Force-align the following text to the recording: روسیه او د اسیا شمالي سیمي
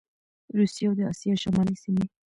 روسیه 0.57 0.85
او 0.87 0.93
د 0.97 0.99
اسیا 1.11 1.33
شمالي 1.43 1.75
سیمي 1.83 2.05